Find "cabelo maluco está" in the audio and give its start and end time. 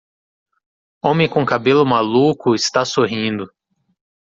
1.45-2.83